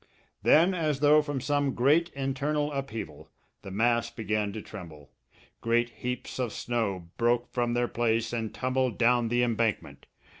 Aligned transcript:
Then, 0.41 0.73
as 0.73 0.99
though 0.99 1.21
from 1.21 1.39
some 1.39 1.75
great 1.75 2.09
internal 2.15 2.71
upheaval, 2.71 3.29
the 3.61 3.69
mass 3.69 4.09
began 4.09 4.51
to 4.53 4.59
tremble. 4.63 5.11
Great 5.61 5.89
heaps 5.91 6.39
of 6.39 6.53
snow 6.53 7.11
broke 7.17 7.53
from 7.53 7.75
their 7.75 7.87
place 7.87 8.33
and 8.33 8.51
tumbled 8.51 8.97
down 8.97 9.27
the 9.27 9.43
embankment. 9.43 10.07